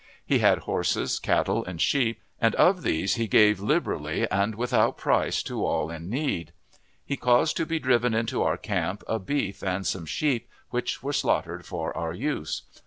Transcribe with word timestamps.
He 0.25 0.39
had 0.39 0.57
horses, 0.65 1.19
cattle, 1.19 1.63
and 1.63 1.79
sheep, 1.79 2.23
and 2.39 2.55
of 2.55 2.81
these 2.81 3.17
he 3.17 3.27
gave 3.27 3.59
liberally 3.59 4.27
and 4.31 4.55
without 4.55 4.97
price 4.97 5.43
to 5.43 5.63
all 5.63 5.91
in 5.91 6.09
need. 6.09 6.53
He 7.05 7.15
caused 7.15 7.55
to 7.57 7.67
be 7.67 7.77
driven 7.77 8.15
into 8.15 8.41
our 8.41 8.57
camp 8.57 9.03
a 9.07 9.19
beef 9.19 9.61
and 9.61 9.85
some 9.85 10.07
sheep, 10.07 10.49
which 10.71 11.03
were 11.03 11.13
slaughtered 11.13 11.67
for 11.67 11.95
our 11.95 12.13
use. 12.13 12.63